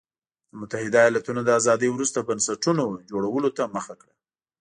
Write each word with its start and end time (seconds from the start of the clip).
د 0.49 0.51
متحده 0.59 0.97
ایالتونو 1.03 1.39
له 1.47 1.51
ازادۍ 1.59 1.89
وروسته 1.91 2.27
بنسټونو 2.29 2.85
جوړولو 3.11 3.49
ته 3.57 3.63
مخه 3.75 3.93
کړه. 4.01 4.13